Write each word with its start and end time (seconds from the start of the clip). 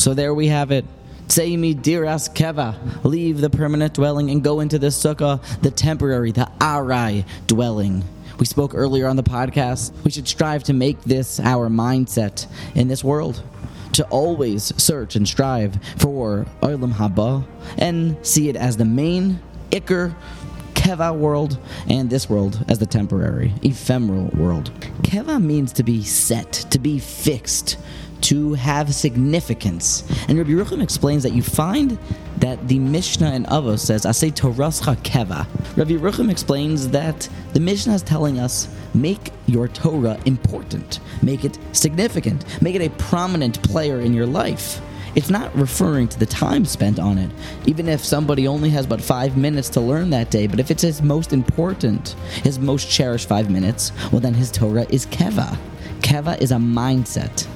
So 0.00 0.14
there 0.14 0.32
we 0.32 0.46
have 0.46 0.70
it. 0.70 0.86
Seimi 1.28 1.74
diras 1.74 2.32
keva, 2.32 2.74
leave 3.04 3.42
the 3.42 3.50
permanent 3.50 3.92
dwelling 3.92 4.30
and 4.30 4.42
go 4.42 4.60
into 4.60 4.78
the 4.78 4.86
sukkah, 4.86 5.42
the 5.60 5.70
temporary, 5.70 6.32
the 6.32 6.50
arai 6.58 7.26
dwelling. 7.46 8.02
We 8.38 8.46
spoke 8.46 8.74
earlier 8.74 9.06
on 9.06 9.16
the 9.16 9.22
podcast. 9.22 9.92
We 10.02 10.10
should 10.10 10.26
strive 10.26 10.64
to 10.64 10.72
make 10.72 11.02
this 11.02 11.38
our 11.38 11.68
mindset 11.68 12.46
in 12.74 12.88
this 12.88 13.04
world. 13.04 13.42
To 13.92 14.06
always 14.06 14.72
search 14.82 15.16
and 15.16 15.28
strive 15.28 15.78
for 15.98 16.46
Olam 16.62 16.94
Haba 16.94 17.46
and 17.76 18.16
see 18.26 18.48
it 18.48 18.56
as 18.56 18.78
the 18.78 18.86
main 18.86 19.38
Iker 19.70 20.14
Keva 20.72 21.14
world 21.14 21.58
and 21.90 22.08
this 22.08 22.26
world 22.26 22.64
as 22.70 22.78
the 22.78 22.86
temporary, 22.86 23.52
ephemeral 23.62 24.28
world. 24.28 24.72
Keva 25.02 25.42
means 25.42 25.74
to 25.74 25.82
be 25.82 26.02
set, 26.02 26.52
to 26.70 26.78
be 26.78 26.98
fixed, 26.98 27.76
to 28.22 28.54
have 28.54 28.94
significance. 28.94 30.04
And 30.28 30.38
Rabbi 30.38 30.50
Yerucham 30.50 30.82
explains 30.82 31.22
that 31.22 31.32
you 31.32 31.42
find 31.42 31.98
that 32.38 32.68
the 32.68 32.78
Mishnah 32.78 33.32
in 33.32 33.44
Avos 33.44 33.80
says, 33.80 34.04
"Asay 34.04 34.32
Torascha 34.32 34.96
Keva." 35.02 35.46
Rabbi 35.76 35.92
Yerucham 35.92 36.30
explains 36.30 36.88
that 36.88 37.28
the 37.52 37.60
Mishnah 37.60 37.94
is 37.94 38.02
telling 38.02 38.38
us, 38.38 38.68
make 38.94 39.30
your 39.46 39.68
Torah 39.68 40.18
important, 40.24 41.00
make 41.22 41.44
it 41.44 41.58
significant, 41.72 42.44
make 42.60 42.74
it 42.74 42.82
a 42.82 42.90
prominent 42.90 43.62
player 43.62 44.00
in 44.00 44.14
your 44.14 44.26
life. 44.26 44.80
It's 45.14 45.30
not 45.30 45.54
referring 45.56 46.06
to 46.08 46.18
the 46.18 46.26
time 46.26 46.64
spent 46.64 47.00
on 47.00 47.18
it, 47.18 47.30
even 47.66 47.88
if 47.88 48.04
somebody 48.04 48.46
only 48.46 48.70
has 48.70 48.86
but 48.86 49.00
five 49.00 49.36
minutes 49.36 49.68
to 49.70 49.80
learn 49.80 50.10
that 50.10 50.30
day. 50.30 50.46
But 50.46 50.60
if 50.60 50.70
it's 50.70 50.82
his 50.82 51.02
most 51.02 51.32
important, 51.32 52.14
his 52.44 52.58
most 52.60 52.88
cherished 52.88 53.28
five 53.28 53.50
minutes, 53.50 53.90
well, 54.12 54.20
then 54.20 54.34
his 54.34 54.52
Torah 54.52 54.86
is 54.88 55.06
Keva. 55.06 55.58
Keva 56.00 56.40
is 56.40 56.52
a 56.52 56.56
mindset. 56.56 57.46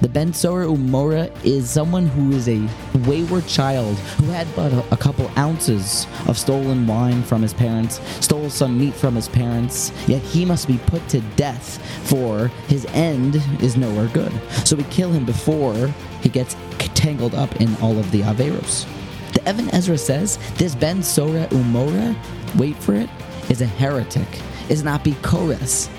The 0.00 0.08
Ben 0.08 0.32
Sora 0.32 0.66
Umora 0.66 1.28
is 1.44 1.68
someone 1.68 2.06
who 2.06 2.30
is 2.30 2.48
a 2.48 2.64
wayward 3.04 3.48
child 3.48 3.98
who 3.98 4.26
had 4.26 4.46
but 4.54 4.72
a, 4.72 4.94
a, 4.94 4.96
couple 4.96 5.28
ounces 5.36 6.06
of 6.28 6.38
stolen 6.38 6.86
wine 6.86 7.24
from 7.24 7.42
his 7.42 7.52
parents, 7.52 8.00
stole 8.24 8.48
some 8.48 8.78
meat 8.78 8.94
from 8.94 9.16
his 9.16 9.28
parents, 9.28 9.90
yet 10.06 10.22
he 10.22 10.44
must 10.44 10.68
be 10.68 10.78
put 10.86 11.06
to 11.08 11.20
death, 11.34 11.84
for 12.08 12.46
his 12.68 12.86
end 12.92 13.42
is 13.60 13.76
nowhere 13.76 14.06
good. 14.08 14.30
So 14.64 14.76
we 14.76 14.84
kill 14.84 15.10
him 15.10 15.24
before 15.24 15.74
he 16.20 16.28
gets 16.28 16.54
tangled 16.94 17.34
up 17.34 17.60
in 17.60 17.74
all 17.82 17.98
of 17.98 18.08
the 18.12 18.20
Averos. 18.20 18.86
The 19.32 19.48
Evan 19.48 19.68
Ezra 19.70 19.98
says 19.98 20.38
this 20.58 20.76
Ben 20.76 21.02
Sora 21.02 21.48
Umora, 21.48 22.16
wait 22.56 22.76
for 22.76 22.94
it, 22.94 23.10
is 23.50 23.62
a 23.62 23.66
heretic, 23.66 24.28
is 24.68 24.80
an 24.80 24.86
apikores. 24.86 25.90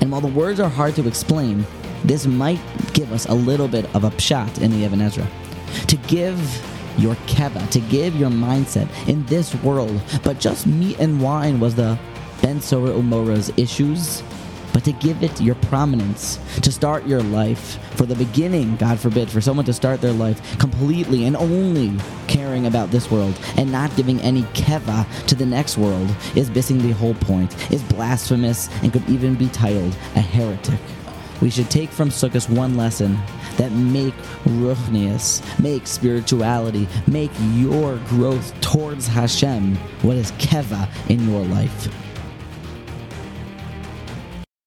And 0.00 0.12
while 0.12 0.20
the 0.20 0.28
words 0.28 0.60
are 0.60 0.68
hard 0.68 0.94
to 0.94 1.08
explain, 1.08 1.66
this 2.04 2.26
might 2.26 2.60
give 2.92 3.12
us 3.12 3.26
a 3.26 3.34
little 3.34 3.68
bit 3.68 3.84
of 3.94 4.04
a 4.04 4.10
pshat 4.10 4.60
in 4.60 4.70
the 4.70 4.84
Evan 4.84 5.00
Ezra. 5.00 5.26
To 5.86 5.96
give 5.96 6.38
your 6.98 7.14
keva, 7.26 7.68
to 7.70 7.80
give 7.80 8.16
your 8.16 8.30
mindset 8.30 8.88
in 9.08 9.24
this 9.26 9.54
world, 9.56 10.00
but 10.24 10.40
just 10.40 10.66
meat 10.66 10.98
and 10.98 11.20
wine 11.20 11.60
was 11.60 11.74
the 11.74 11.98
Ben 12.42 12.60
Sora 12.60 12.90
Umora's 12.90 13.52
issues, 13.56 14.22
but 14.72 14.84
to 14.84 14.92
give 14.92 15.22
it 15.22 15.40
your 15.40 15.54
prominence, 15.56 16.38
to 16.62 16.70
start 16.70 17.06
your 17.06 17.22
life 17.22 17.78
for 17.96 18.06
the 18.06 18.14
beginning, 18.14 18.76
God 18.76 19.00
forbid, 19.00 19.30
for 19.30 19.40
someone 19.40 19.66
to 19.66 19.72
start 19.72 20.00
their 20.00 20.12
life 20.12 20.58
completely 20.58 21.24
and 21.24 21.36
only 21.36 21.92
caring 22.26 22.66
about 22.66 22.90
this 22.90 23.10
world 23.10 23.38
and 23.56 23.72
not 23.72 23.94
giving 23.96 24.20
any 24.20 24.42
keva 24.54 25.06
to 25.26 25.34
the 25.34 25.46
next 25.46 25.78
world 25.78 26.08
is 26.34 26.50
missing 26.50 26.78
the 26.78 26.92
whole 26.92 27.14
point, 27.14 27.72
is 27.72 27.82
blasphemous, 27.84 28.68
and 28.82 28.92
could 28.92 29.08
even 29.08 29.34
be 29.34 29.48
titled 29.48 29.96
a 30.14 30.20
heretic 30.20 30.78
we 31.40 31.50
should 31.50 31.70
take 31.70 31.90
from 31.90 32.08
Sukkot 32.10 32.48
one 32.50 32.76
lesson 32.76 33.18
that 33.56 33.72
make 33.72 34.14
ruchnius, 34.44 35.42
make 35.60 35.86
spirituality, 35.86 36.88
make 37.06 37.30
your 37.54 37.96
growth 38.08 38.58
towards 38.60 39.06
Hashem 39.06 39.76
what 40.02 40.16
is 40.16 40.32
keva 40.32 40.88
in 41.08 41.28
your 41.28 41.44
life. 41.44 42.07